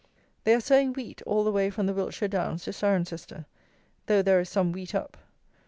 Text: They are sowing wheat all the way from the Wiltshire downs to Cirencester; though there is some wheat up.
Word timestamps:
They 0.45 0.55
are 0.55 0.59
sowing 0.59 0.93
wheat 0.93 1.21
all 1.27 1.43
the 1.43 1.51
way 1.51 1.69
from 1.69 1.85
the 1.85 1.93
Wiltshire 1.93 2.27
downs 2.27 2.63
to 2.63 2.71
Cirencester; 2.73 3.45
though 4.07 4.23
there 4.23 4.39
is 4.39 4.49
some 4.49 4.71
wheat 4.71 4.95
up. 4.95 5.15